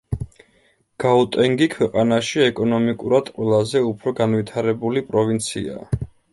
[1.03, 6.13] გაუტენგი ქვეყანაში ეკონომიკურად ყველაზე უფრო განვითარებული პროვინციაა.